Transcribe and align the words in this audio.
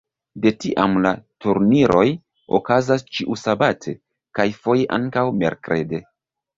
De 0.45 0.51
tiam 0.63 0.95
la 1.05 1.11
turniroj 1.45 2.07
okazas 2.61 3.07
ĉiusabate, 3.13 3.97
kaj 4.41 4.51
foje 4.67 4.93
ankaŭ 5.03 5.29
merkrede. 5.41 6.07